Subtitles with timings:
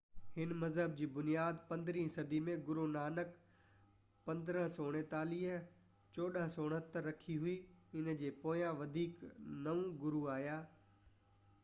[0.35, 3.35] هن مذهب جي بنياد 15 صدي ۾ گرونانڪ
[4.31, 7.53] 1469–1539 رکي هئي.
[7.99, 9.21] ان جي پويان وڌيڪ
[9.67, 10.57] نو گرو آيا